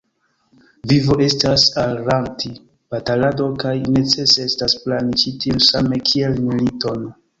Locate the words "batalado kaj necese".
2.95-4.47